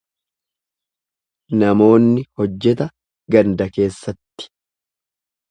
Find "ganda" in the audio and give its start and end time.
3.37-3.69